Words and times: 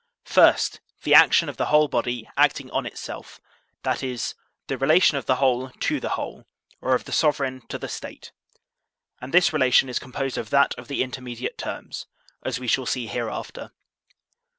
First, 0.25 0.79
the 1.03 1.13
action 1.13 1.47
of 1.47 1.57
the 1.57 1.67
whole 1.67 1.87
body 1.87 2.27
acting 2.35 2.71
on 2.71 2.87
itself, 2.87 3.39
that 3.83 4.01
is, 4.01 4.33
the 4.65 4.75
relation 4.75 5.15
of 5.17 5.27
the 5.27 5.35
whole 5.35 5.69
to 5.69 5.99
the 5.99 6.09
whole, 6.17 6.47
or 6.81 6.95
of 6.95 7.03
the 7.03 7.11
sovereign 7.11 7.61
to 7.69 7.77
the 7.77 7.87
State; 7.87 8.31
and 9.21 9.31
this 9.31 9.53
relation 9.53 9.89
is 9.89 9.99
composed 9.99 10.39
of 10.39 10.49
that 10.49 10.73
of 10.73 10.87
the 10.87 11.03
inter 11.03 11.21
mediate 11.21 11.59
terms, 11.59 12.07
as 12.41 12.59
we 12.59 12.65
shall 12.67 12.87
see 12.87 13.05
hereafter. 13.05 13.73